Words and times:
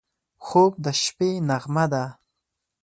خوب 0.45 0.71
د 0.83 0.85
شپه 1.01 1.29
نغمه 1.49 1.85
ده 1.91 2.03